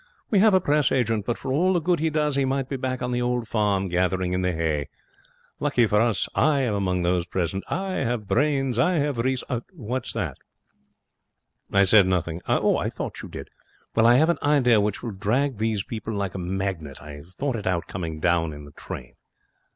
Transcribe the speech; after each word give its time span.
We 0.31 0.39
have 0.39 0.55
a 0.55 0.59
Press 0.59 0.91
agent, 0.91 1.27
but 1.27 1.37
for 1.37 1.53
all 1.53 1.73
the 1.73 1.79
good 1.79 1.99
he 1.99 2.09
does 2.09 2.35
he 2.35 2.43
might 2.43 2.67
be 2.67 2.75
back 2.75 3.03
on 3.03 3.11
the 3.11 3.21
old 3.21 3.47
farm, 3.47 3.87
gathering 3.87 4.33
in 4.33 4.41
the 4.41 4.51
hay. 4.51 4.89
Luckily 5.59 5.85
for 5.85 6.01
us, 6.01 6.27
I 6.33 6.61
am 6.61 6.73
among 6.73 7.03
those 7.03 7.27
present. 7.27 7.63
I 7.69 7.97
have 7.97 8.27
brains, 8.27 8.79
I 8.79 8.93
have 8.93 9.19
resource. 9.19 9.61
What's 9.71 10.11
that?' 10.13 10.39
'I 11.71 11.83
said 11.83 12.07
nothing.' 12.07 12.41
'I 12.47 12.89
thought 12.89 13.21
you 13.21 13.29
did. 13.29 13.51
Well, 13.93 14.07
I 14.07 14.15
have 14.15 14.29
an 14.29 14.39
idea 14.41 14.81
which 14.81 15.03
will 15.03 15.11
drag 15.11 15.59
these 15.59 15.83
people 15.83 16.15
like 16.15 16.33
a 16.33 16.39
magnet. 16.39 16.99
I 16.99 17.21
thought 17.23 17.55
it 17.55 17.67
out 17.67 17.85
coming 17.85 18.19
down 18.19 18.53
in 18.53 18.65
the 18.65 18.71
train.' 18.71 19.13